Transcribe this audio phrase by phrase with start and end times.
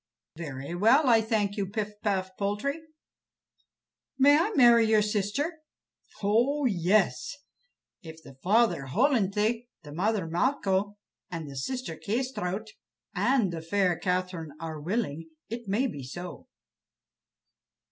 [0.35, 2.81] "Very well, I thank you, Pif paf Poltrie."
[4.17, 5.59] "May I marry your sister?"
[6.23, 7.35] "Oh, yes!
[8.01, 10.95] if the father Hollenthe, the mother Malcho,
[11.29, 12.65] the sister Kâsetraut,
[13.13, 16.47] and the fair Catherine are willing, it may be so."